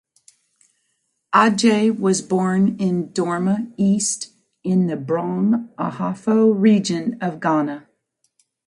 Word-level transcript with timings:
Adjei 1.31 1.91
was 1.95 2.23
born 2.23 2.75
in 2.79 3.09
Dorma 3.09 3.71
East 3.77 4.33
in 4.63 4.87
the 4.87 4.95
Brong 4.97 5.69
Ahafo 5.75 6.51
Region 6.59 7.19
of 7.21 7.39
Ghana. 7.39 7.87